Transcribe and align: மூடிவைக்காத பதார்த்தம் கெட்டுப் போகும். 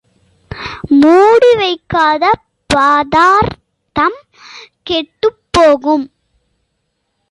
மூடிவைக்காத 1.01 2.31
பதார்த்தம் 2.73 4.17
கெட்டுப் 4.83 5.41
போகும். 5.51 6.11